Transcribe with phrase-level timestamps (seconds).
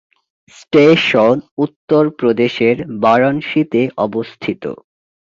[0.53, 4.63] Station উত্তর প্রদেশের বারাণসীতে অবস্থিত।